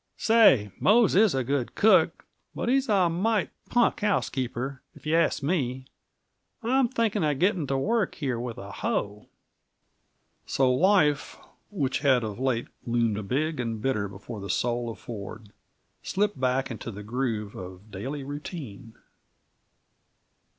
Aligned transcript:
Say, 0.17 0.71
Mose 0.79 1.13
is 1.13 1.35
a 1.35 1.43
good 1.43 1.75
cook, 1.75 2.25
but 2.55 2.69
he's 2.69 2.89
a 2.89 3.07
mighty 3.07 3.51
punk 3.69 3.99
housekeeper, 3.99 4.81
if 4.95 5.05
you 5.05 5.15
ask 5.15 5.43
me. 5.43 5.85
I'm 6.63 6.87
thinking 6.89 7.23
of 7.23 7.37
getting 7.37 7.67
to 7.67 7.77
work 7.77 8.15
here 8.15 8.39
with 8.39 8.57
a 8.57 8.71
hoe!" 8.71 9.27
So 10.47 10.73
life, 10.73 11.37
which 11.69 11.99
had 11.99 12.23
of 12.23 12.39
late 12.39 12.67
loomed 12.83 13.27
big 13.27 13.59
and 13.59 13.79
bitter 13.79 14.07
before 14.07 14.39
the 14.41 14.49
soul 14.49 14.89
of 14.89 14.97
Ford, 14.97 15.51
slipped 16.01 16.39
back 16.39 16.71
into 16.71 16.89
the 16.89 17.03
groove 17.03 17.53
of 17.53 17.91
daily 17.91 18.23
routine. 18.23 18.95